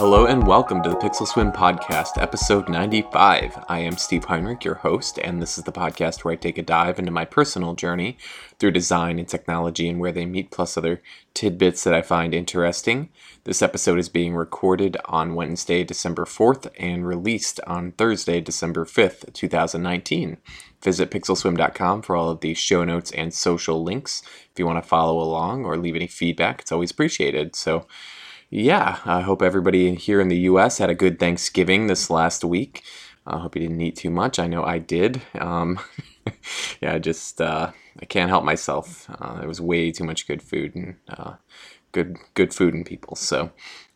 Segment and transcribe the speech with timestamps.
[0.00, 3.66] Hello and welcome to the Pixel Swim Podcast, episode 95.
[3.68, 6.62] I am Steve Heinrich, your host, and this is the podcast where I take a
[6.62, 8.16] dive into my personal journey
[8.58, 11.02] through design and technology and where they meet, plus other
[11.34, 13.10] tidbits that I find interesting.
[13.44, 19.30] This episode is being recorded on Wednesday, December 4th, and released on Thursday, December 5th,
[19.34, 20.38] 2019.
[20.82, 24.22] Visit pixelswim.com for all of the show notes and social links.
[24.50, 27.54] If you want to follow along or leave any feedback, it's always appreciated.
[27.54, 27.86] So,
[28.50, 30.78] yeah, I hope everybody here in the U.S.
[30.78, 32.82] had a good Thanksgiving this last week.
[33.24, 34.40] I hope you didn't eat too much.
[34.40, 35.22] I know I did.
[35.38, 35.78] Um,
[36.80, 39.08] yeah, I just uh, I can't help myself.
[39.20, 41.34] Uh, there was way too much good food and uh,
[41.92, 43.14] good good food and people.
[43.14, 43.52] So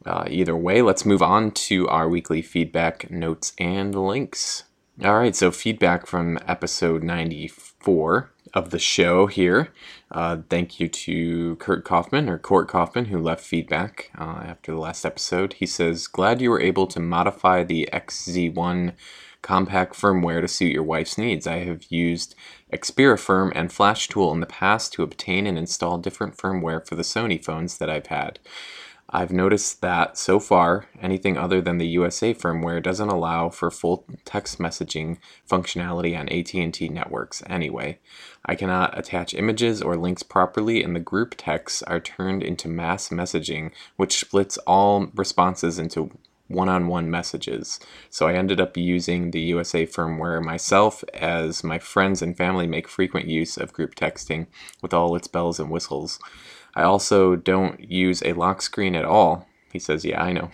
[0.07, 4.65] uh, either way, let's move on to our weekly feedback notes and links.
[5.03, 9.73] All right, so feedback from episode 94 of the show here.
[10.11, 14.79] Uh, thank you to Kurt Kaufman or Court Kaufman who left feedback uh, after the
[14.79, 15.55] last episode.
[15.55, 18.95] He says, Glad you were able to modify the XZ1
[19.43, 21.47] compact firmware to suit your wife's needs.
[21.47, 22.35] I have used
[22.73, 27.03] Xpera and Flash Tool in the past to obtain and install different firmware for the
[27.03, 28.39] Sony phones that I've had.
[29.17, 34.05] I've noticed that so far, anything other than the USA firmware doesn't allow for full
[34.25, 38.01] text messaging functionality on AT&T networks anyway.
[38.45, 43.11] I cannot attach images or links properly and the group texts are turned into mass
[43.11, 46.11] messaging, which splits all responses into
[46.49, 47.79] one-on-one messages.
[48.11, 52.89] So I ended up using the USA firmware myself as my friends and family make
[52.89, 54.49] frequent use of group texting
[54.83, 56.19] with all its bells and whistles.
[56.75, 59.47] I also don't use a lock screen at all.
[59.73, 60.51] He says, Yeah, I know.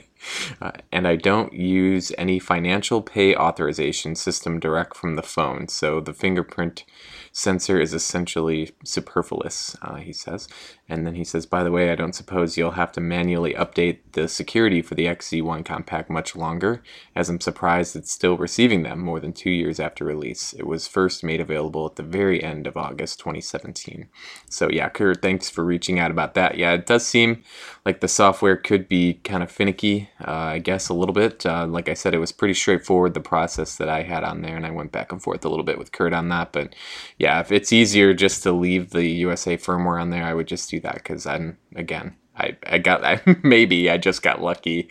[0.60, 5.68] uh, and I don't use any financial pay authorization system direct from the phone.
[5.68, 6.84] So the fingerprint
[7.32, 10.48] sensor is essentially superfluous, uh, he says.
[10.88, 13.98] And then he says, by the way, I don't suppose you'll have to manually update
[14.12, 16.82] the security for the XZ1 Compact much longer,
[17.14, 20.54] as I'm surprised it's still receiving them more than two years after release.
[20.54, 24.08] It was first made available at the very end of August 2017.
[24.48, 26.56] So, yeah, Kurt, thanks for reaching out about that.
[26.56, 27.42] Yeah, it does seem
[27.84, 31.44] like the software could be kind of finicky, uh, I guess, a little bit.
[31.44, 34.56] Uh, like I said, it was pretty straightforward, the process that I had on there,
[34.56, 36.52] and I went back and forth a little bit with Kurt on that.
[36.52, 36.74] But
[37.18, 40.70] yeah, if it's easier just to leave the USA firmware on there, I would just
[40.70, 42.16] do that because I'm again.
[42.36, 44.88] I, I got I, maybe I just got lucky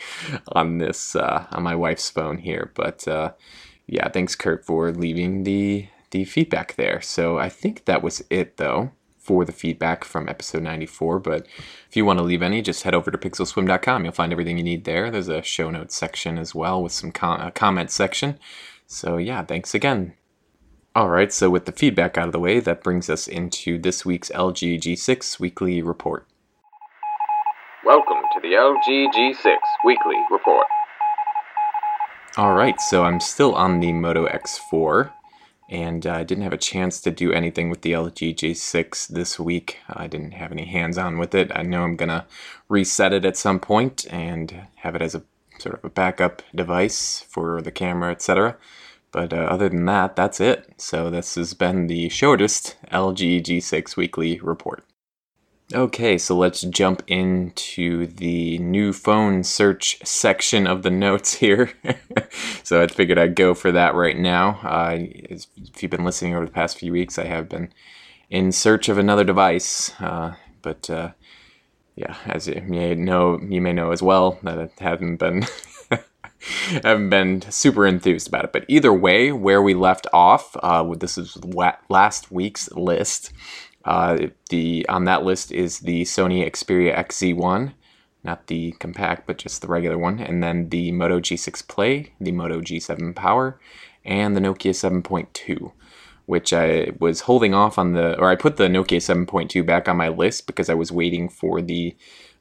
[0.51, 3.31] on this uh, on my wife's phone here, but uh,
[3.87, 7.01] yeah, thanks Kurt for leaving the the feedback there.
[7.01, 11.19] So I think that was it though for the feedback from episode 94.
[11.19, 11.45] But
[11.89, 14.05] if you want to leave any, just head over to pixelswim.com.
[14.05, 15.11] You'll find everything you need there.
[15.11, 18.39] There's a show notes section as well with some com- comment section.
[18.85, 20.13] So yeah, thanks again.
[20.97, 24.03] All right, so with the feedback out of the way, that brings us into this
[24.03, 26.25] week's LG G6 Weekly Report.
[27.85, 30.65] Welcome to the LG G6 Weekly Report.
[32.35, 35.11] All right, so I'm still on the Moto X4,
[35.69, 39.39] and I uh, didn't have a chance to do anything with the LG G6 this
[39.39, 39.77] week.
[39.87, 41.51] I didn't have any hands on with it.
[41.53, 42.25] I know I'm gonna
[42.69, 45.21] reset it at some point and have it as a
[45.59, 48.57] sort of a backup device for the camera, etc.
[49.11, 50.73] But uh, other than that, that's it.
[50.77, 54.83] So this has been the shortest LG G6 weekly report.
[55.73, 61.73] Okay, so let's jump into the new phone search section of the notes here.
[62.63, 64.59] so I figured I'd go for that right now.
[64.63, 67.73] Uh, if you've been listening over the past few weeks, I have been
[68.29, 69.91] in search of another device.
[69.99, 71.11] Uh, but uh,
[71.97, 75.43] yeah, as you may know, you may know as well that I haven't been
[76.83, 78.53] haven't been super enthused about it.
[78.53, 81.37] But either way, where we left off, uh, this is
[81.89, 83.31] last week's list.
[83.85, 87.73] Uh, the on that list is the Sony Xperia XZ1,
[88.23, 92.33] not the compact, but just the regular one, and then the Moto G6 Play, the
[92.33, 93.59] Moto G7 Power,
[94.03, 95.71] and the Nokia 7.2
[96.27, 99.95] which I was holding off on the, or I put the Nokia 7.2 back on
[99.95, 101.95] my list because I was waiting for the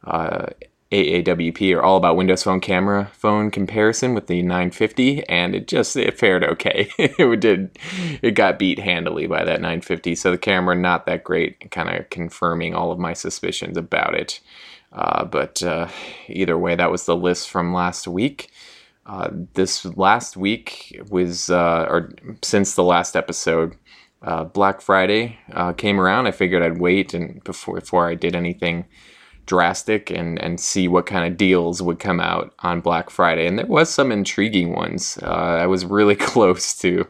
[0.04, 0.48] uh,
[0.92, 5.96] AAWP or All About Windows Phone camera phone comparison with the 950, and it just
[5.96, 6.88] it fared okay.
[6.98, 7.76] it did
[8.22, 12.08] it got beat handily by that 950, so the camera not that great, kind of
[12.10, 14.40] confirming all of my suspicions about it.
[14.92, 15.88] Uh, but uh,
[16.28, 18.50] either way, that was the list from last week.
[19.04, 22.12] Uh, this last week was, uh, or
[22.42, 23.76] since the last episode,
[24.22, 26.26] uh, Black Friday uh, came around.
[26.26, 28.86] I figured I'd wait and before before I did anything
[29.46, 33.46] drastic and, and see what kind of deals would come out on Black Friday.
[33.46, 35.18] And there was some intriguing ones.
[35.22, 35.26] Uh,
[35.62, 37.06] I was really close to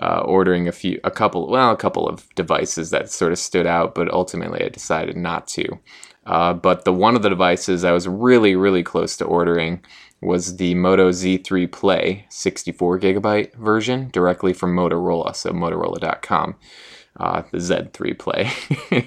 [0.00, 3.66] uh, ordering a few, a couple, well, a couple of devices that sort of stood
[3.66, 5.78] out, but ultimately I decided not to.
[6.24, 9.80] Uh, but the one of the devices I was really, really close to ordering
[10.20, 16.56] was the Moto Z3 Play 64 gigabyte version directly from Motorola, so Motorola.com
[17.18, 18.50] uh, the Z3 play,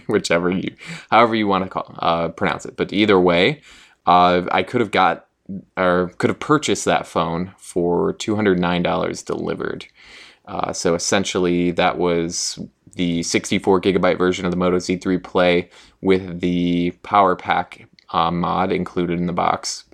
[0.08, 0.76] whichever you,
[1.12, 2.76] however you want to call, uh, pronounce it.
[2.76, 3.62] But either way,
[4.06, 5.28] uh, I could have got
[5.78, 9.86] or could have purchased that phone for $209 delivered.
[10.46, 12.60] Uh, so essentially, that was
[12.96, 15.70] the 64 gigabyte version of the Moto Z3 Play
[16.02, 19.86] with the Power Pack uh, mod included in the box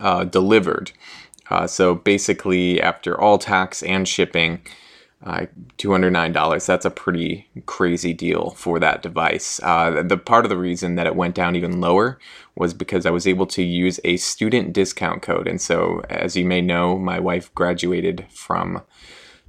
[0.00, 0.92] uh, delivered.
[1.66, 4.60] so basically, after all tax and shipping,
[5.24, 5.46] uh,
[5.78, 9.60] $209 that's a pretty crazy deal for that device.
[9.62, 12.18] Uh, the part of the reason that it went down even lower
[12.56, 15.46] was because i was able to use a student discount code.
[15.46, 18.82] And so as you may know my wife graduated from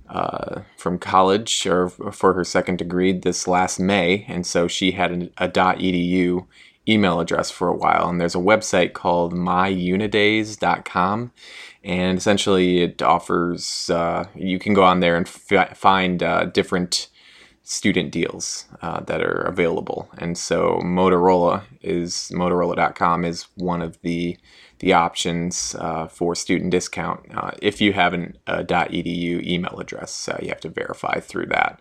[0.09, 4.25] uh, from college or for her second degree this last may.
[4.27, 5.49] And so she had an, a.
[5.49, 6.45] edu
[6.87, 8.09] email address for a while.
[8.09, 11.31] And there's a website called myunidays.com
[11.83, 17.09] and essentially it offers uh, you can go on there and find uh, different
[17.63, 20.09] student deals uh, that are available.
[20.17, 24.37] And so motorola is motorola.com is one of the
[24.79, 27.21] the options uh, for student discount.
[27.33, 31.79] Uh, if you have an edu email address uh, you have to verify through that.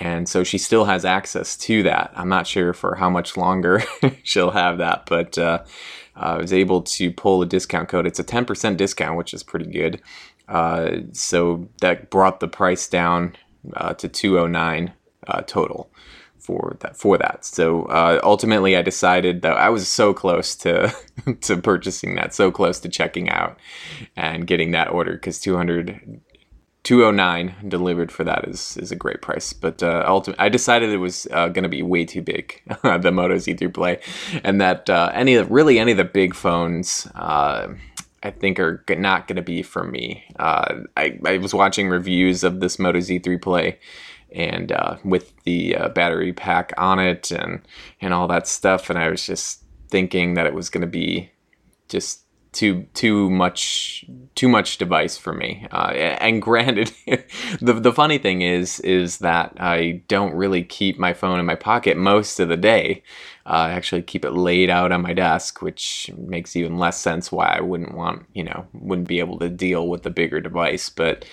[0.00, 2.12] And so she still has access to that.
[2.16, 3.82] I'm not sure for how much longer
[4.22, 5.38] she'll have that but
[6.16, 8.06] I was able to pull a discount code.
[8.06, 10.00] It's a 10% discount, which is pretty good.
[10.48, 13.36] Uh, so that brought the price down
[13.74, 14.92] uh, to 209
[15.26, 15.90] uh, total
[16.38, 17.44] for that for that.
[17.44, 20.94] So uh, ultimately, I decided that I was so close to
[21.40, 23.58] to purchasing that, so close to checking out
[24.14, 26.20] and getting that order because 200
[26.84, 29.52] 209 delivered for that is is a great price.
[29.52, 33.10] But uh, ultimately, I decided it was uh, going to be way too big, the
[33.10, 34.00] Moto Z3 Play,
[34.44, 37.08] and that uh, any of really any of the big phones.
[37.14, 37.74] Uh,
[38.22, 40.24] I think are not going to be for me.
[40.38, 43.78] Uh, I, I was watching reviews of this Moto Z3 Play,
[44.32, 47.60] and uh, with the battery pack on it and
[48.00, 51.30] and all that stuff, and I was just thinking that it was going to be
[51.90, 52.23] just
[52.54, 54.04] too too much
[54.34, 55.66] too much device for me.
[55.70, 55.90] Uh,
[56.20, 56.92] and granted,
[57.60, 61.56] the the funny thing is is that I don't really keep my phone in my
[61.56, 63.02] pocket most of the day.
[63.46, 67.30] Uh, I actually keep it laid out on my desk, which makes even less sense
[67.30, 70.88] why I wouldn't want you know wouldn't be able to deal with the bigger device,
[70.88, 71.24] but.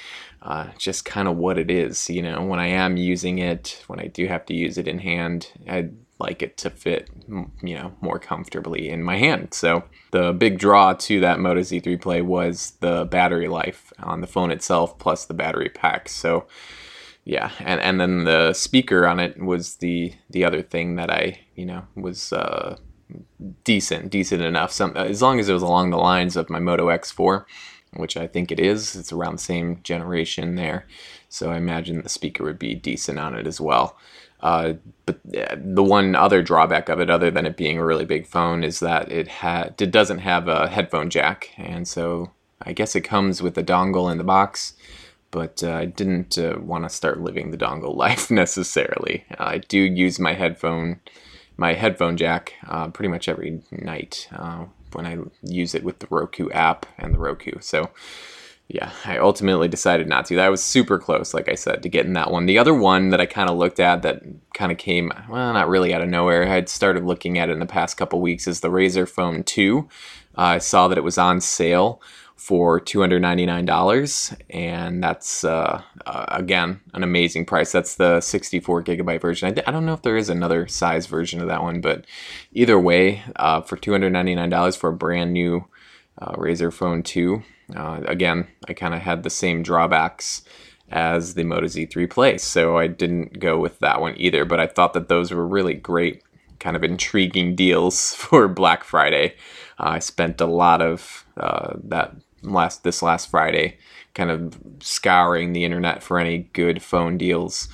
[0.44, 2.44] Uh, just kind of what it is, you know.
[2.44, 5.91] When I am using it, when I do have to use it in hand, I
[6.21, 9.53] like it to fit, you know, more comfortably in my hand.
[9.53, 14.27] So the big draw to that Moto Z3 Play was the battery life on the
[14.27, 16.07] phone itself, plus the battery pack.
[16.09, 16.47] So
[17.25, 21.39] yeah, and and then the speaker on it was the the other thing that I
[21.56, 22.77] you know was uh,
[23.63, 24.71] decent, decent enough.
[24.71, 27.45] Some as long as it was along the lines of my Moto X4
[27.94, 28.95] which I think it is.
[28.95, 30.88] It's around the same generation there.
[31.29, 33.97] So I imagine the speaker would be decent on it as well.
[34.41, 34.73] Uh,
[35.05, 38.63] but the one other drawback of it, other than it being a really big phone,
[38.63, 43.01] is that it had it doesn't have a headphone jack, and so I guess it
[43.01, 44.73] comes with a dongle in the box.
[45.30, 49.25] But uh, I didn't uh, want to start living the dongle life necessarily.
[49.37, 50.99] I do use my headphone,
[51.56, 56.07] my headphone jack, uh, pretty much every night uh, when I use it with the
[56.09, 57.54] Roku app and the Roku.
[57.61, 57.92] So
[58.73, 60.35] yeah, I ultimately decided not to.
[60.37, 62.45] That was super close, like I said, to getting that one.
[62.45, 64.23] The other one that I kind of looked at that
[64.54, 66.44] kind of came, well, not really out of nowhere.
[66.44, 69.44] I had started looking at it in the past couple weeks is the Razer Phone
[69.44, 69.90] 2.
[70.37, 72.01] Uh, I saw that it was on sale
[72.37, 79.49] for $299 and that's uh, uh, again an amazing price that's the 64 gigabyte version
[79.49, 82.06] I d- I don't know if there is another size version of that one but
[82.51, 85.68] either way uh, for $299 for a brand new
[86.18, 87.44] uh, Razer Phone 2
[87.75, 90.44] uh, again, I kind of had the same drawbacks
[90.92, 94.45] as the Moto Z3 Play, so I didn't go with that one either.
[94.45, 96.21] But I thought that those were really great,
[96.59, 99.35] kind of intriguing deals for Black Friday.
[99.80, 103.78] Uh, I spent a lot of uh, that last this last Friday,
[104.13, 107.69] kind of scouring the internet for any good phone deals.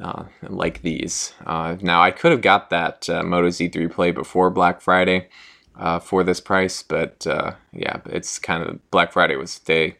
[0.00, 1.32] Uh, like these.
[1.46, 5.28] Uh, now, I could have got that uh, Moto Z3 Play before Black Friday,
[5.78, 6.82] uh, for this price.
[6.82, 9.96] But uh, yeah, it's kind of Black Friday was the day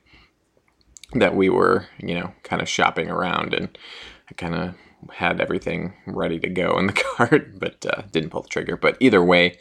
[1.14, 3.78] that we were, you know, kind of shopping around, and
[4.30, 4.74] I kind of
[5.12, 8.76] had everything ready to go in the cart, but uh, didn't pull the trigger.
[8.76, 9.58] But either way,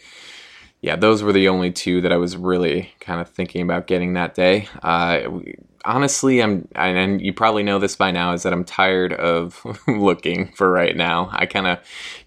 [0.88, 4.13] yeah, those were the only two that I was really kind of thinking about getting
[4.13, 4.70] that day.
[4.82, 5.41] Uh,
[5.84, 10.53] honestly, I'm, and you probably know this by now, is that I'm tired of looking
[10.53, 11.27] for right now.
[11.34, 11.79] I kind of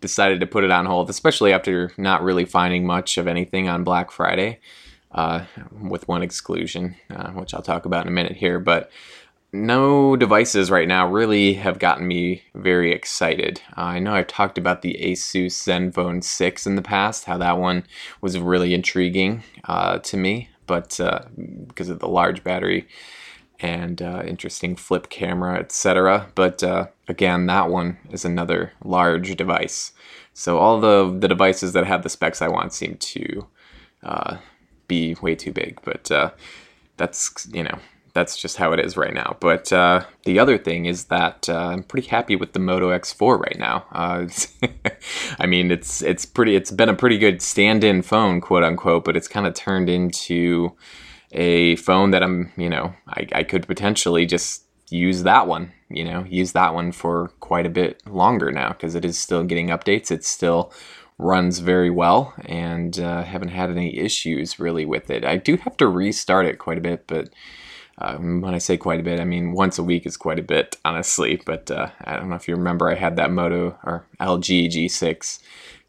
[0.02, 3.82] decided to put it on hold, especially after not really finding much of anything on
[3.82, 4.60] Black Friday,
[5.12, 5.46] uh,
[5.80, 8.58] with one exclusion, uh, which I'll talk about in a minute here.
[8.58, 8.90] But
[9.52, 13.60] no devices right now really have gotten me very excited.
[13.76, 17.58] Uh, I know I've talked about the Asus ZenFone 6 in the past, how that
[17.58, 17.84] one
[18.20, 21.22] was really intriguing uh, to me, but uh,
[21.66, 22.86] because of the large battery
[23.58, 26.30] and uh, interesting flip camera, etc.
[26.34, 29.92] But uh, again, that one is another large device.
[30.32, 33.46] So all the the devices that have the specs I want seem to
[34.02, 34.36] uh,
[34.86, 36.10] be way too big, but
[36.96, 37.78] that's you know
[38.12, 39.36] that's just how it is right now.
[39.40, 43.38] But uh, the other thing is that uh, I'm pretty happy with the Moto X4
[43.38, 43.84] right now.
[43.92, 44.26] Uh,
[45.38, 46.56] I mean, it's it's pretty.
[46.56, 50.72] It's been a pretty good stand-in phone, quote unquote, but it's kind of turned into
[51.32, 55.72] a phone that I'm, you know, I, I could potentially just use that one.
[55.88, 59.44] You know, use that one for quite a bit longer now because it is still
[59.44, 60.10] getting updates.
[60.10, 60.72] It still
[61.20, 65.24] runs very well and uh, haven't had any issues really with it.
[65.24, 67.28] I do have to restart it quite a bit, but
[68.00, 70.42] um, when I say quite a bit, I mean once a week is quite a
[70.42, 71.40] bit, honestly.
[71.44, 75.40] But uh, I don't know if you remember, I had that Moto or LG G6.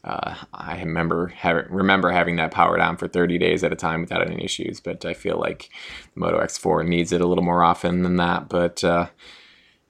[0.04, 4.00] Uh, I remember having remember having that powered on for 30 days at a time
[4.00, 4.80] without any issues.
[4.80, 5.70] But I feel like
[6.14, 8.48] the Moto X4 needs it a little more often than that.
[8.48, 9.08] But uh,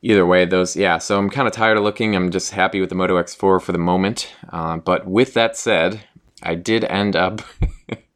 [0.02, 0.99] either way, those yeah.
[0.99, 2.14] So I'm kind of tired of looking.
[2.14, 4.33] I'm just happy with the Moto X4 for the moment.
[4.50, 6.05] Uh, but with that said,
[6.43, 7.43] I did end up.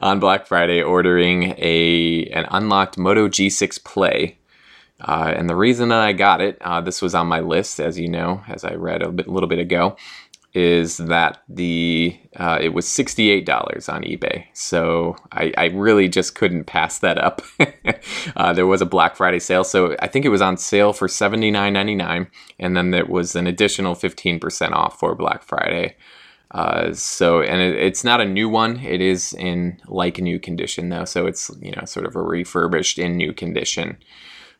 [0.00, 4.38] on Black Friday ordering a an unlocked Moto G6 Play.
[5.00, 7.98] Uh, and the reason that I got it, uh, this was on my list, as
[7.98, 9.96] you know, as I read a bit, little bit ago,
[10.54, 14.46] is that the uh, it was sixty eight dollars on eBay.
[14.54, 17.42] So I, I, really just couldn't pass that up.
[18.36, 21.08] Uh, there was a Black Friday sale, so I think it was on sale for
[21.08, 25.42] seventy nine ninety nine, and then there was an additional fifteen percent off for Black
[25.42, 25.96] Friday.
[26.50, 28.78] Uh, so, and it, it's not a new one.
[28.80, 31.04] It is in like new condition though.
[31.04, 33.98] So it's, you know, sort of a refurbished in new condition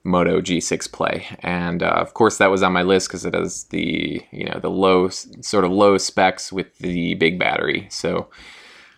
[0.05, 1.27] Moto G6 Play.
[1.41, 4.59] And uh, of course that was on my list because it has the, you know,
[4.61, 7.89] the low, sort of low specs with the big battery.
[7.91, 8.29] So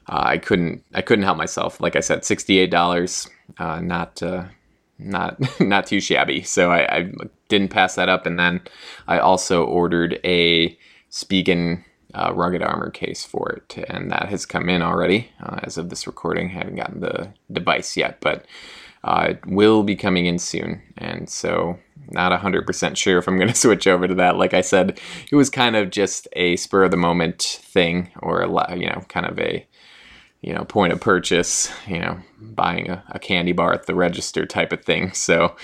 [0.08, 1.80] uh, I couldn't, I couldn't help myself.
[1.80, 4.44] Like I said, $68, uh, not, uh,
[4.98, 6.42] not, not too shabby.
[6.42, 7.12] So I, I
[7.48, 8.26] didn't pass that up.
[8.26, 8.60] And then
[9.06, 10.76] I also ordered a
[11.10, 15.78] Spigen uh, rugged armor case for it, and that has come in already uh, as
[15.78, 16.50] of this recording.
[16.50, 18.46] I haven't gotten the device yet, but
[19.04, 21.78] uh, it will be coming in soon, and so
[22.10, 24.36] not 100% sure if I'm going to switch over to that.
[24.36, 25.00] Like I said,
[25.30, 29.02] it was kind of just a spur of the moment thing, or a you know,
[29.08, 29.66] kind of a
[30.40, 34.46] you know point of purchase, you know, buying a, a candy bar at the register
[34.46, 35.12] type of thing.
[35.12, 35.56] So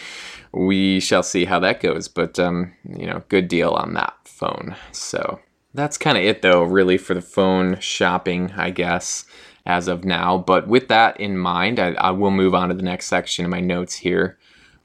[0.53, 4.77] we shall see how that goes, but um, you know, good deal on that phone.
[4.93, 5.41] So
[5.77, 9.27] that's kind of it though really for the phone shopping i guess
[9.67, 10.39] as of now.
[10.39, 13.51] But with that in mind I, I, will move on to the next section of
[13.51, 14.39] my notes here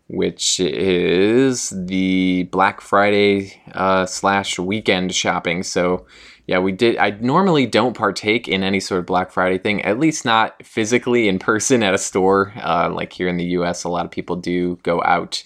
[0.07, 5.63] which is the black friday uh, slash weekend shopping.
[5.63, 6.05] So
[6.47, 9.99] yeah we did i normally don't partake in any sort of black friday thing at
[9.99, 13.89] least not physically in person at a store uh, like here in the us a
[13.89, 15.43] lot of people do go out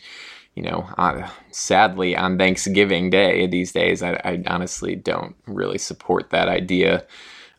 [0.55, 6.29] you know, uh, sadly on Thanksgiving Day these days, I, I honestly don't really support
[6.29, 7.05] that idea.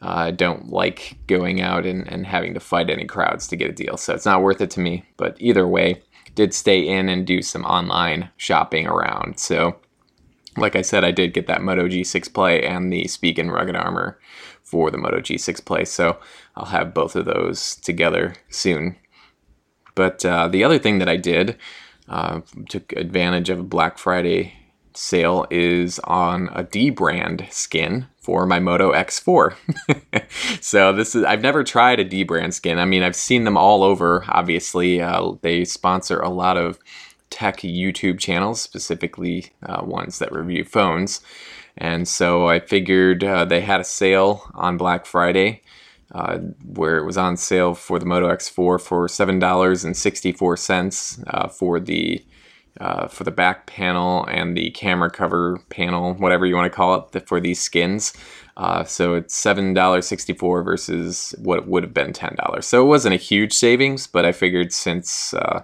[0.02, 3.70] Uh, I don't like going out and, and having to fight any crowds to get
[3.70, 5.04] a deal, so it's not worth it to me.
[5.18, 6.02] But either way,
[6.34, 9.38] did stay in and do some online shopping around.
[9.38, 9.76] So,
[10.56, 14.18] like I said, I did get that Moto G6 Play and the Spigen Rugged Armor
[14.62, 16.18] for the Moto G6 Play, so
[16.56, 18.96] I'll have both of those together soon.
[19.94, 21.56] But uh, the other thing that I did
[22.08, 24.54] uh, took advantage of a Black Friday
[24.94, 29.54] sale is on a dbrand skin for my Moto X4.
[30.62, 32.78] so this is I've never tried a dbrand skin.
[32.78, 34.24] I mean, I've seen them all over.
[34.28, 36.78] Obviously, uh, they sponsor a lot of
[37.30, 41.20] tech YouTube channels, specifically uh, ones that review phones.
[41.78, 45.62] And so I figured uh, they had a sale on Black Friday
[46.12, 50.32] uh, where it was on sale for the Moto X4 for seven dollars and sixty
[50.32, 52.24] four cents uh, for the
[52.80, 57.08] uh, for the back panel and the camera cover panel, whatever you want to call
[57.12, 58.12] it, for these skins.
[58.56, 62.66] Uh, so it's seven dollars sixty four versus what would have been ten dollars.
[62.66, 65.62] So it wasn't a huge savings, but I figured since uh,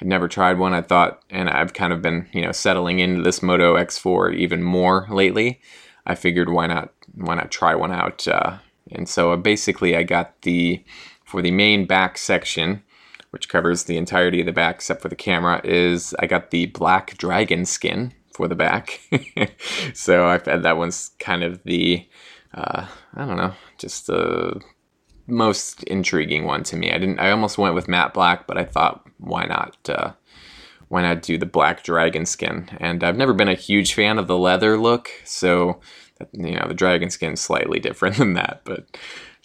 [0.00, 3.22] I'd never tried one, I thought, and I've kind of been you know settling into
[3.22, 5.60] this Moto X4 even more lately.
[6.06, 8.58] I figured why not why not try one out uh,
[8.92, 10.84] And so uh, basically, I got the
[11.24, 12.82] for the main back section,
[13.30, 16.66] which covers the entirety of the back except for the camera, is I got the
[16.66, 19.00] black dragon skin for the back.
[19.94, 22.08] so I've had that one's kind of the
[22.54, 24.60] uh, I don't know, just the
[25.26, 26.90] most intriguing one to me.
[26.90, 27.18] I didn't.
[27.18, 29.76] I almost went with matte black, but I thought, why not?
[29.88, 30.12] Uh,
[30.88, 32.70] why not do the black dragon skin?
[32.78, 35.80] And I've never been a huge fan of the leather look, so
[36.32, 38.62] you know the dragon skin's slightly different than that.
[38.64, 38.96] But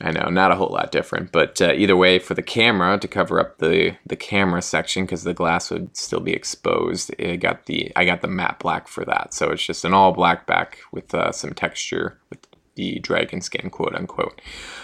[0.01, 1.31] I know not a whole lot different.
[1.31, 5.23] But uh, either way, for the camera to cover up the the camera section because
[5.23, 9.05] the glass would still be exposed, I got the I got the matte black for
[9.05, 9.33] that.
[9.33, 13.69] So it's just an all black back with uh, some texture with the dragon skin,
[13.69, 14.41] quote unquote.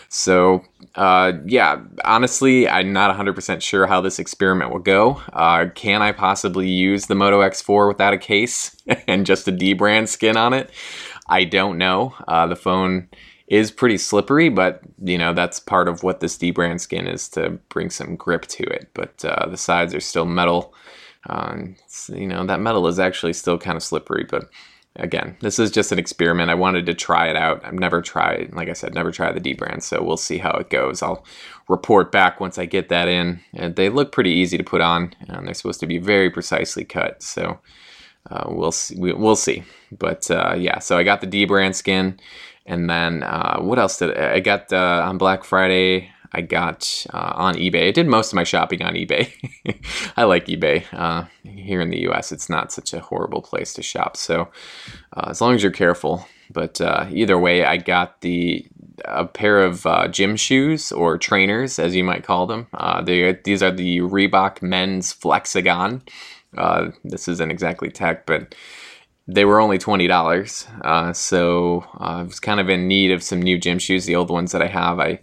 [0.09, 0.63] So,
[0.95, 5.21] uh, yeah, honestly, I'm not 100% sure how this experiment will go.
[5.33, 8.75] Uh, can I possibly use the Moto X4 without a case
[9.07, 10.71] and just a dbrand skin on it?
[11.29, 12.13] I don't know.
[12.27, 13.07] Uh, the phone
[13.47, 17.51] is pretty slippery, but you know that's part of what this dbrand skin is to
[17.69, 18.89] bring some grip to it.
[18.93, 20.73] But uh, the sides are still metal.
[21.29, 21.75] Um,
[22.09, 24.49] you know that metal is actually still kind of slippery, but
[24.95, 26.49] again, this is just an experiment.
[26.49, 27.63] I wanted to try it out.
[27.63, 30.69] I've never tried, like I said, never tried the dbrand, so we'll see how it
[30.69, 31.01] goes.
[31.01, 31.25] I'll
[31.67, 33.39] report back once I get that in.
[33.53, 36.85] And they look pretty easy to put on, and they're supposed to be very precisely
[36.85, 37.21] cut.
[37.23, 37.59] So
[38.29, 38.95] uh, we'll see.
[38.97, 39.63] We'll see.
[39.91, 42.19] But uh, yeah, so I got the dbrand skin,
[42.65, 46.11] and then uh, what else did I, I got uh, on Black Friday?
[46.31, 47.87] I got uh, on eBay.
[47.87, 49.33] I did most of my shopping on eBay.
[50.17, 50.85] I like eBay.
[51.43, 54.15] Here in the US, it's not such a horrible place to shop.
[54.15, 54.49] So,
[55.17, 56.27] as long as you're careful.
[56.51, 58.67] But either way, I got the
[59.05, 62.67] a pair of gym shoes or trainers, as you might call them.
[63.05, 65.13] They, these are the Reebok Men's
[66.53, 66.93] Flexagon.
[67.03, 68.55] this isn't exactly tech, but
[69.27, 70.67] they were only twenty dollars.
[71.13, 74.05] so I was kind of in need of some new gym shoes.
[74.05, 75.19] The old ones that I have, I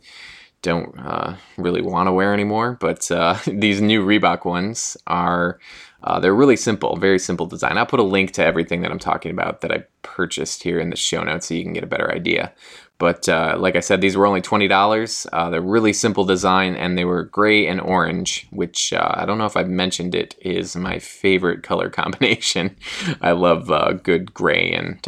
[0.62, 2.76] don't uh, really want to wear anymore.
[2.80, 5.58] But uh, these new Reebok ones are
[6.02, 7.78] uh, they're really simple, very simple design.
[7.78, 10.90] I'll put a link to everything that I'm talking about that I purchased here in
[10.90, 12.52] the show notes so you can get a better idea.
[12.98, 15.26] But uh, like I said, these were only twenty dollars.
[15.32, 19.38] Uh, they're really simple design, and they were gray and orange, which uh, I don't
[19.38, 22.76] know if I've mentioned it is my favorite color combination.
[23.20, 23.68] I love
[24.02, 25.00] good gray and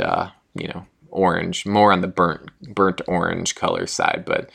[0.55, 4.51] you know orange, more on the burnt burnt orange color side, but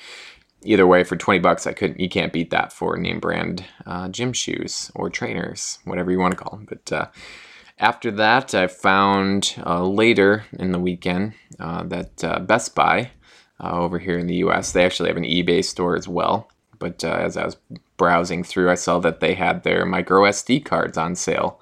[0.64, 4.08] either way, for 20 bucks, I couldn't, you can't beat that for name brand uh,
[4.10, 6.68] gym shoes or trainers, whatever you want to call them.
[6.68, 7.08] But uh,
[7.80, 13.12] after that, I found uh, later in the weekend uh, that uh, Best Buy
[13.64, 16.50] uh, over here in the US, they actually have an eBay store as well.
[16.80, 17.56] But as I was
[17.98, 21.60] browsing through, I saw that they had their micro SD cards on sale.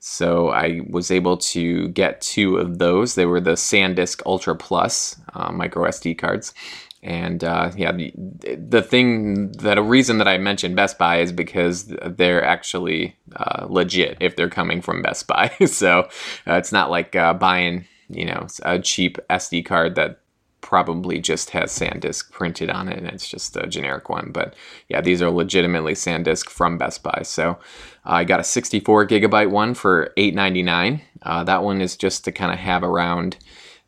[0.00, 3.14] So I was able to get two of those.
[3.14, 5.20] They were the SanDisk Ultra Plus
[5.52, 6.54] micro SD cards
[7.02, 8.12] and uh, yeah, the,
[8.56, 13.66] the thing that a reason that I mentioned Best Buy is because they're actually uh,
[13.68, 15.48] legit if they're coming from Best Buy.
[15.66, 16.00] so
[16.46, 20.20] uh, it's not like uh, buying you know a cheap SD card that
[20.60, 24.30] probably just has SanDisk printed on it and it's just a generic one.
[24.32, 24.54] But
[24.88, 27.22] yeah, these are legitimately SanDisk from Best Buy.
[27.22, 27.58] So
[28.04, 31.00] I got a 64 gigabyte one for $8.99.
[31.22, 33.36] Uh, that one is just to kind of have around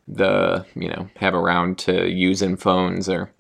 [0.08, 3.32] the you know have around to use in phones or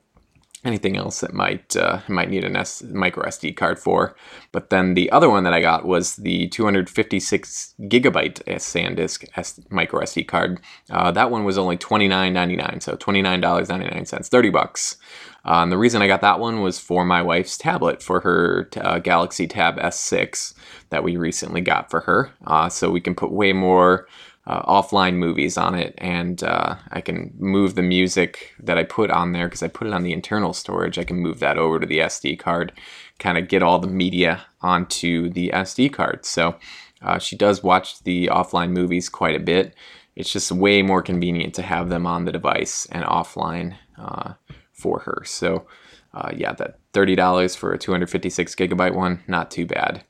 [0.64, 4.14] anything else that might uh, might need a S- micro SD card for.
[4.52, 10.02] But then the other one that I got was the 256 gigabyte SanDisk S- micro
[10.02, 10.60] SD card.
[10.90, 14.96] Uh, that one was only $29.99, so $29.99, 30 bucks.
[15.44, 18.68] Uh, and the reason I got that one was for my wife's tablet for her
[18.76, 20.54] uh, Galaxy Tab S6
[20.90, 22.30] that we recently got for her.
[22.46, 24.06] Uh, so we can put way more
[24.50, 29.08] uh, offline movies on it, and uh, I can move the music that I put
[29.08, 30.98] on there because I put it on the internal storage.
[30.98, 32.72] I can move that over to the SD card,
[33.20, 36.26] kind of get all the media onto the SD card.
[36.26, 36.56] So
[37.00, 39.76] uh, she does watch the offline movies quite a bit.
[40.16, 44.32] It's just way more convenient to have them on the device and offline uh,
[44.72, 45.22] for her.
[45.24, 45.64] So
[46.12, 50.02] uh, yeah, that thirty dollars for a 256 gigabyte one, not too bad.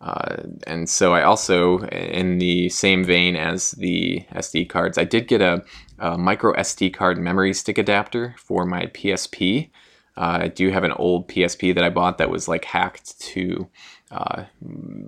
[0.00, 5.26] Uh, and so I also, in the same vein as the SD cards, I did
[5.26, 5.64] get a,
[5.98, 9.70] a micro SD card memory stick adapter for my PSP.
[10.16, 13.68] Uh, I do have an old PSP that I bought that was like hacked to,
[14.10, 14.44] uh,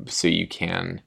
[0.07, 1.03] so you can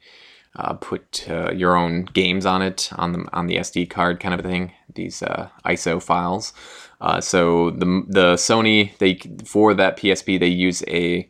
[0.56, 4.34] uh, put uh, your own games on it on the on the SD card kind
[4.34, 4.74] of thing.
[4.94, 6.54] These uh, ISO files.
[7.22, 9.16] so the the Sony they
[9.46, 11.30] for that PSP they use a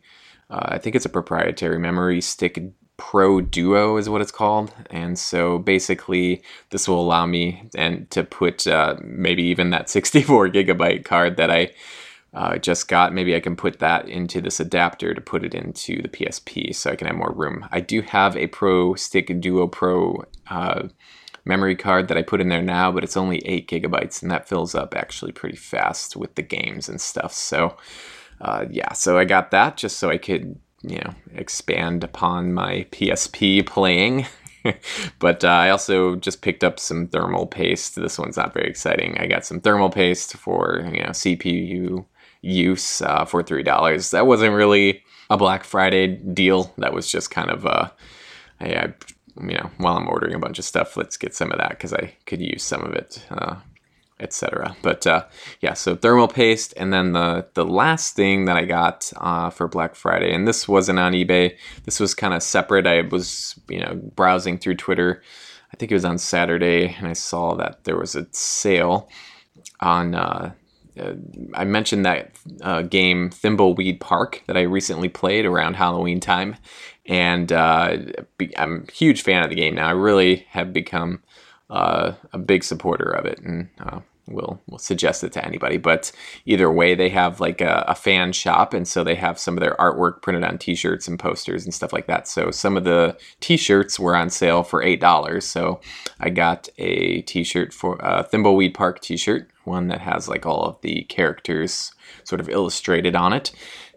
[0.50, 2.58] uh, I think it's a proprietary memory stick
[2.96, 8.22] Pro Duo is what it's called, and so basically this will allow me and to
[8.22, 11.72] put uh, maybe even that 64 gigabyte card that I
[12.34, 13.12] uh, just got.
[13.12, 16.90] Maybe I can put that into this adapter to put it into the PSP so
[16.90, 17.66] I can have more room.
[17.72, 20.88] I do have a Pro Stick Duo Pro uh,
[21.44, 24.48] memory card that I put in there now, but it's only 8 gigabytes and that
[24.48, 27.32] fills up actually pretty fast with the games and stuff.
[27.32, 27.76] So,
[28.40, 32.86] uh, yeah, so I got that just so I could, you know, expand upon my
[32.90, 34.26] PSP playing.
[35.18, 37.96] but uh, I also just picked up some thermal paste.
[37.96, 39.16] This one's not very exciting.
[39.18, 42.04] I got some thermal paste for you know CPU
[42.40, 44.10] use uh, for three dollars.
[44.10, 46.72] That wasn't really a Black Friday deal.
[46.78, 47.90] That was just kind of uh,
[48.60, 48.94] I, I,
[49.40, 51.92] you know while I'm ordering a bunch of stuff, let's get some of that because
[51.92, 53.24] I could use some of it.
[54.20, 54.76] Etc.
[54.80, 55.24] But uh,
[55.60, 59.66] yeah, so thermal paste, and then the the last thing that I got uh, for
[59.66, 61.56] Black Friday, and this wasn't on eBay.
[61.84, 62.86] This was kind of separate.
[62.86, 65.22] I was you know browsing through Twitter.
[65.72, 69.08] I think it was on Saturday, and I saw that there was a sale
[69.80, 70.52] on uh,
[70.98, 71.14] uh,
[71.54, 76.56] I mentioned that uh, game Thimbleweed Park that I recently played around Halloween time,
[77.06, 77.96] and uh,
[78.56, 79.88] I'm a huge fan of the game now.
[79.88, 81.22] I really have become
[81.70, 85.76] uh, a big supporter of it, and uh, we'll we'll suggest it to anybody.
[85.76, 86.12] But
[86.44, 89.60] either way, they have like a, a, fan shop, and so they have some of
[89.60, 92.28] their artwork printed on T-shirts and posters and stuff like that.
[92.28, 95.44] So some of the T-shirts were on sale for eight dollars.
[95.44, 95.80] So
[96.20, 100.80] I got a T-shirt for a Thimbleweed Park T-shirt one that has like all of
[100.82, 101.92] the characters
[102.24, 103.52] sort of illustrated on it.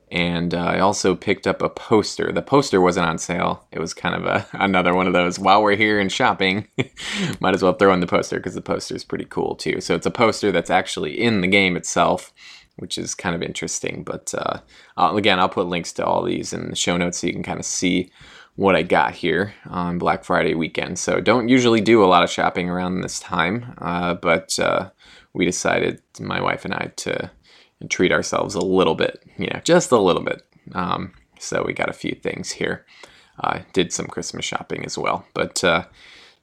[0.10, 2.32] And uh, I also picked up a poster.
[2.32, 3.66] The poster wasn't on sale.
[3.72, 5.38] It was kind of a, another one of those.
[5.38, 6.68] While we're here and shopping,
[7.40, 9.82] might as well throw in the poster because the poster is pretty cool too.
[9.82, 12.34] So it's a poster that's actually in the game itself,
[12.78, 14.04] which is kind of interesting.
[14.04, 14.60] But uh,
[14.98, 17.60] again, I'll put links to all these in the show notes so you can kind
[17.60, 18.12] of see
[18.56, 20.98] what I got here on Black Friday weekend.
[20.98, 24.90] So don't usually do a lot of shopping around this time, uh, but uh,
[25.34, 27.30] we decided, my wife and I, to
[27.90, 30.44] treat ourselves a little bit, you know, just a little bit.
[30.74, 32.86] Um, so we got a few things here.
[33.40, 35.26] Uh, did some Christmas shopping as well.
[35.34, 35.86] But uh,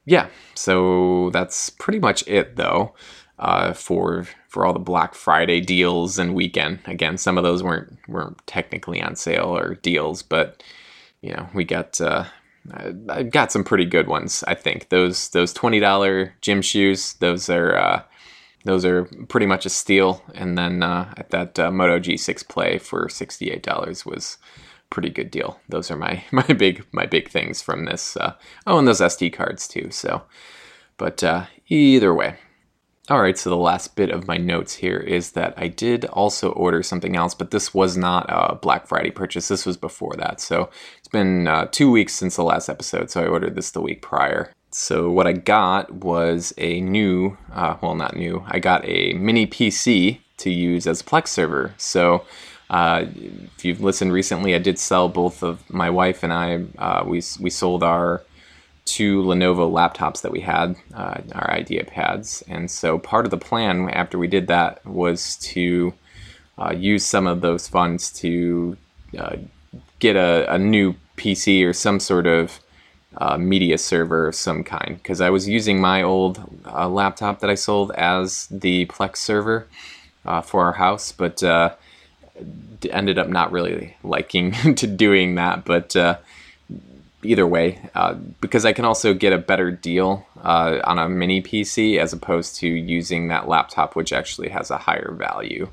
[0.04, 2.94] yeah, so that's pretty much it though
[3.38, 6.78] uh, for for all the Black Friday deals and weekend.
[6.86, 10.62] Again, some of those weren't weren't technically on sale or deals, but
[11.20, 12.00] you know we got.
[12.00, 12.24] Uh,
[13.10, 14.42] I got some pretty good ones.
[14.48, 17.12] I think those those twenty dollar gym shoes.
[17.14, 18.02] Those are uh,
[18.64, 20.22] those are pretty much a steal.
[20.34, 24.38] And then uh, at that uh, Moto G6 Play for sixty-eight dollars was
[24.90, 25.60] pretty good deal.
[25.68, 28.16] Those are my my big my big things from this.
[28.16, 28.34] Uh,
[28.66, 29.90] oh, and those SD cards too.
[29.90, 30.22] So,
[30.96, 32.36] but uh, either way.
[33.10, 36.52] All right, so the last bit of my notes here is that I did also
[36.52, 39.48] order something else, but this was not a Black Friday purchase.
[39.48, 40.40] This was before that.
[40.40, 43.82] So it's been uh, two weeks since the last episode, so I ordered this the
[43.82, 44.50] week prior.
[44.74, 48.42] So what I got was a new, uh, well, not new.
[48.48, 51.72] I got a mini PC to use as a Plex server.
[51.78, 52.24] So
[52.70, 53.04] uh,
[53.56, 56.64] if you've listened recently, I did sell both of my wife and I.
[56.76, 58.24] Uh, we we sold our
[58.84, 63.88] two Lenovo laptops that we had, uh, our IdeaPads, and so part of the plan
[63.90, 65.94] after we did that was to
[66.58, 68.76] uh, use some of those funds to
[69.16, 69.36] uh,
[70.00, 72.58] get a, a new PC or some sort of
[73.18, 77.50] uh, media server of some kind because I was using my old uh, laptop that
[77.50, 79.66] I sold as the Plex server
[80.24, 81.74] uh, for our house, but uh,
[82.90, 85.64] ended up not really liking to doing that.
[85.64, 86.18] But uh,
[87.22, 91.98] either way, uh, because I can also get a better deal on a mini PC
[91.98, 95.68] as opposed to using that laptop, which actually has a higher value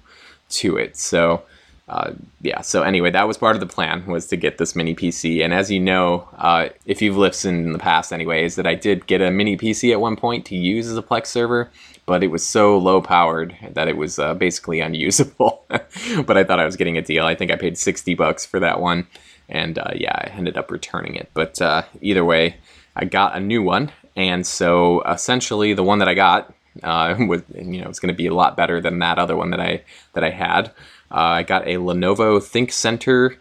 [0.49, 0.97] to it.
[0.97, 1.43] So
[1.91, 4.95] uh, yeah, so anyway, that was part of the plan was to get this mini
[4.95, 5.43] PC.
[5.43, 8.75] And as you know, uh, if you've listened in the past, anyway, is that I
[8.75, 11.69] did get a mini PC at one point to use as a Plex server,
[12.06, 15.65] but it was so low powered that it was uh, basically unusable.
[15.67, 17.25] but I thought I was getting a deal.
[17.25, 19.06] I think I paid 60 bucks for that one.
[19.49, 21.30] And uh, yeah, I ended up returning it.
[21.34, 22.56] But uh, either way,
[22.95, 23.91] I got a new one.
[24.15, 28.17] And so essentially, the one that I got uh, was, you know, it's going to
[28.17, 30.71] be a lot better than that other one that I that I had.
[31.12, 33.38] Uh, I got a Lenovo ThinkCentre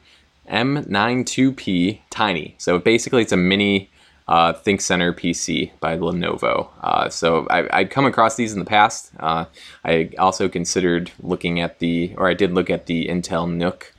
[0.51, 2.55] M92P Tiny.
[2.59, 3.91] So basically, it's a mini
[4.27, 6.69] uh, ThinkCentre PC by Lenovo.
[6.83, 9.13] Uh, so I, would come across these in the past.
[9.19, 9.45] Uh,
[9.85, 13.93] I also considered looking at the, or I did look at the Intel NUC,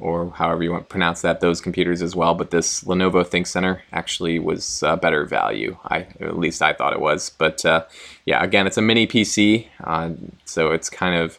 [0.00, 2.34] or however you want to pronounce that, those computers as well.
[2.34, 5.76] But this Lenovo ThinkCentre actually was uh, better value.
[5.84, 7.30] I at least I thought it was.
[7.30, 7.84] But uh,
[8.24, 10.10] yeah, again, it's a mini PC, uh,
[10.44, 11.38] so it's kind of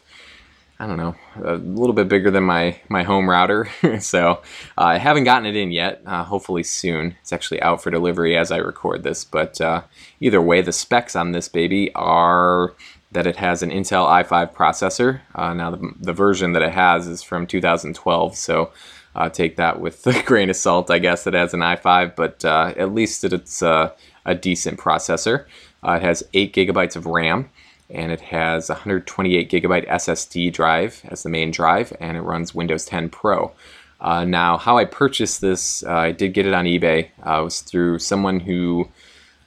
[0.80, 1.14] I don't know,
[1.44, 3.68] a little bit bigger than my, my home router.
[4.00, 4.40] so
[4.78, 6.00] uh, I haven't gotten it in yet.
[6.06, 7.16] Uh, hopefully soon.
[7.20, 9.22] It's actually out for delivery as I record this.
[9.22, 9.82] But uh,
[10.20, 12.72] either way, the specs on this baby are
[13.12, 15.20] that it has an Intel i5 processor.
[15.34, 18.72] Uh, now, the, the, version that it has is from 2012, so
[19.14, 22.42] uh, take that with a grain of salt, I guess, it has an i5, but
[22.42, 23.94] uh, at least it's a
[24.40, 25.44] decent processor.
[25.82, 27.50] It has 8 gigabytes of RAM,
[27.90, 32.84] and it has 128 gigabyte SSD drive as the main drive, and it runs Windows
[32.84, 33.52] 10 Pro.
[34.00, 37.08] Uh, now, how I purchased this, I did get it on eBay.
[37.24, 38.88] it was through someone who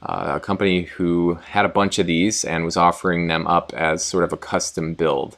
[0.03, 4.03] uh, a company who had a bunch of these and was offering them up as
[4.03, 5.37] sort of a custom build.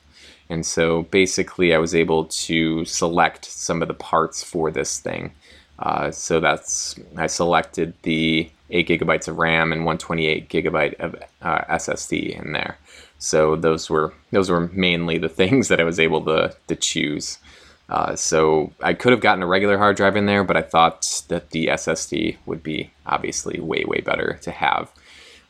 [0.49, 5.33] And so basically, I was able to select some of the parts for this thing.
[5.79, 11.61] Uh, so that's I selected the 8 gigabytes of RAM and 128 gigabyte of uh,
[11.69, 12.77] SSD in there.
[13.19, 17.39] So those were those were mainly the things that I was able to to choose.
[17.87, 21.23] Uh, so I could have gotten a regular hard drive in there, but I thought
[21.27, 24.91] that the SSD would be obviously way, way better to have,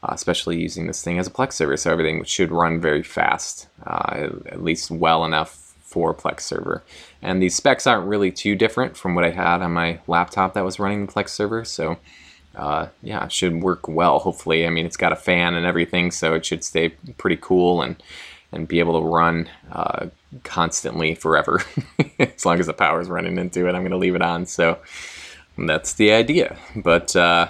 [0.03, 1.77] uh, especially using this thing as a Plex server.
[1.77, 6.83] So everything should run very fast, uh, at least well enough for Plex server.
[7.21, 10.65] And these specs aren't really too different from what I had on my laptop that
[10.65, 11.63] was running the Plex server.
[11.63, 11.97] So
[12.55, 14.65] uh, yeah, it should work well, hopefully.
[14.65, 18.01] I mean, it's got a fan and everything, so it should stay pretty cool and
[18.51, 20.07] and be able to run uh,
[20.43, 21.61] constantly forever.
[22.19, 24.45] as long as the power's running into it, I'm going to leave it on.
[24.45, 24.79] So
[25.57, 26.57] that's the idea.
[26.75, 27.49] But uh,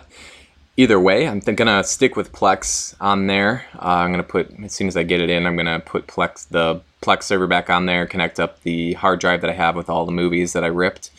[0.77, 3.65] either way, I'm going to stick with Plex on there.
[3.75, 5.79] Uh, I'm going to put, as soon as I get it in, I'm going to
[5.79, 9.53] put Plex, the Plex server back on there, connect up the hard drive that I
[9.53, 11.11] have with all the movies that I ripped,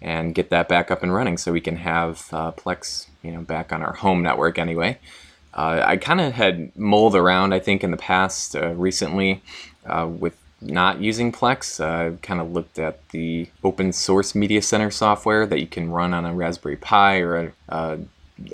[0.00, 3.40] and get that back up and running so we can have uh, Plex, you know,
[3.40, 4.98] back on our home network anyway.
[5.52, 9.42] Uh, I kind of had mulled around, I think, in the past uh, recently
[9.86, 11.82] uh, with not using Plex.
[11.82, 16.14] I kind of looked at the open source Media Center software that you can run
[16.14, 17.96] on a Raspberry Pi or a, uh,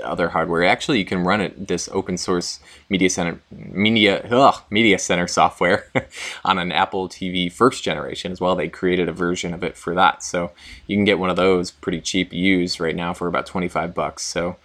[0.04, 0.64] other hardware.
[0.64, 5.86] Actually, you can run it this open source Media Center Media ugh, Media Center software
[6.44, 8.54] on an Apple TV first generation as well.
[8.54, 10.52] They created a version of it for that, so
[10.86, 14.24] you can get one of those pretty cheap used right now for about 25 bucks.
[14.24, 14.56] So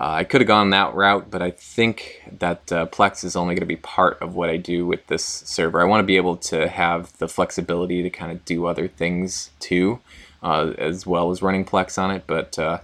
[0.00, 3.54] uh, I could have gone that route, but I think that uh, Plex is only
[3.54, 5.80] going to be part of what I do with this server.
[5.80, 9.50] I want to be able to have the flexibility to kind of do other things
[9.60, 10.00] too,
[10.42, 12.24] uh, as well as running Plex on it.
[12.26, 12.78] But uh,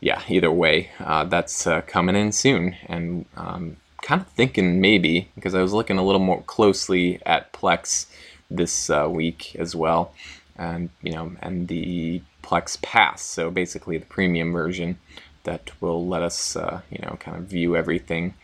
[0.00, 2.76] yeah, either way, uh, that's uh, coming in soon.
[2.86, 7.52] And um, kind of thinking maybe, because I was looking a little more closely at
[7.52, 8.06] Plex
[8.50, 10.12] this week as well,
[10.56, 14.98] and you know, and the Plex Pass, so basically the premium version
[15.44, 18.34] that will let us, uh, you know, kind of view everything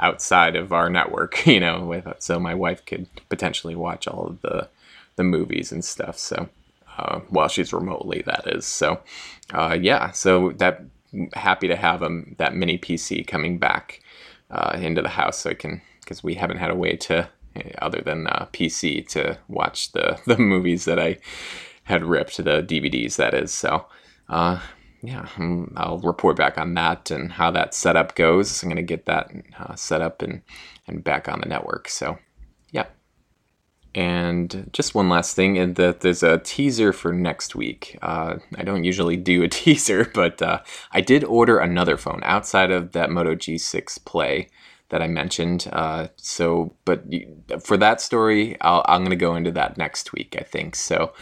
[0.00, 4.40] outside of our network, you know, with so my wife could potentially watch all of
[4.42, 4.68] the
[5.16, 6.18] the movies and stuff.
[6.18, 6.48] So
[6.98, 8.66] uh, while she's remotely, that is.
[8.66, 9.00] So
[9.52, 10.82] uh, yeah, so that
[11.34, 14.00] happy to have um, that mini PC coming back
[14.50, 17.28] uh, into the house so I can because we haven't had a way to
[17.78, 21.18] other than uh, PC to watch the the movies that I
[21.84, 23.52] had ripped the DVDs that is.
[23.52, 23.86] So
[24.28, 24.60] uh,
[25.02, 25.28] yeah,
[25.76, 28.62] I'll report back on that and how that setup goes.
[28.62, 30.40] I'm going to get that uh, set up and,
[30.86, 31.88] and back on the network.
[31.88, 32.18] So.
[33.94, 37.96] And just one last thing, and that there's a teaser for next week.
[38.02, 40.60] Uh, I don't usually do a teaser, but uh,
[40.92, 44.48] I did order another phone outside of that Moto G6 Play
[44.88, 45.68] that I mentioned.
[45.72, 47.04] Uh, so, but
[47.62, 50.76] for that story, i am going to go into that next week, I think.
[50.76, 51.12] So,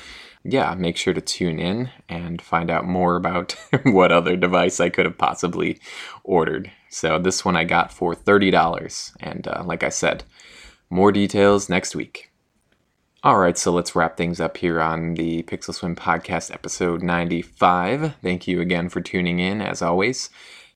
[0.44, 3.52] yeah, make sure to tune in and find out more about
[3.84, 5.78] what other device I could have possibly
[6.24, 6.70] ordered.
[6.90, 9.12] So, this one I got for $30.
[9.20, 10.24] And uh, like I said,
[10.90, 12.31] more details next week.
[13.24, 18.16] All right, so let's wrap things up here on the Pixel Swim podcast, episode 95.
[18.20, 20.28] Thank you again for tuning in, as always.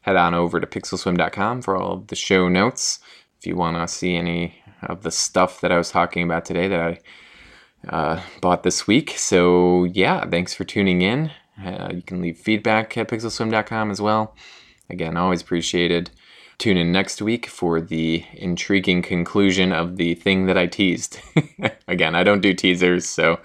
[0.03, 3.01] Head on over to pixelswim.com for all of the show notes.
[3.41, 6.69] If you want to see any of the stuff that I was talking about today
[6.69, 9.15] that I uh, bought this week.
[9.17, 11.33] So, yeah, thanks for tuning in.
[11.61, 14.37] Uh, you can leave feedback at pixelswim.com as well.
[14.89, 16.13] Again, always appreciated.
[16.59, 21.21] Tune in next week for the intriguing conclusion of the thing that I teased.
[21.89, 23.41] Again, I don't do teasers, so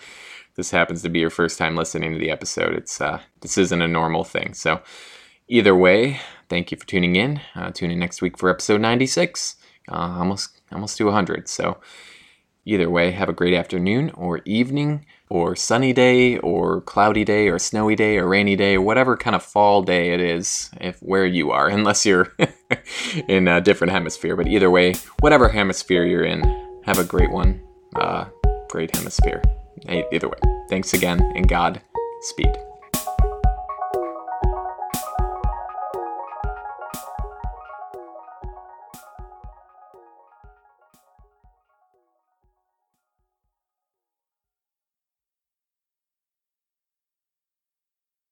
[0.56, 2.74] this happens to be your first time listening to the episode.
[2.74, 4.54] It's uh, this isn't a normal thing.
[4.54, 4.82] So,
[5.50, 7.42] either way, thank you for tuning in.
[7.54, 9.58] Uh, tune in next week for episode 96,
[9.90, 11.48] uh, almost almost to 100.
[11.50, 11.80] So.
[12.64, 17.58] Either way, have a great afternoon or evening or sunny day or cloudy day or
[17.58, 21.26] snowy day or rainy day or whatever kind of fall day it is if where
[21.26, 22.36] you are unless you're
[23.30, 24.36] in a different hemisphere.
[24.36, 26.42] But either way whatever hemisphere you're in
[26.84, 27.62] have a great one.
[27.96, 28.26] Uh,
[28.70, 29.42] great hemisphere.
[29.88, 30.38] Either way.
[30.70, 31.82] Thanks again and god
[32.22, 32.52] speed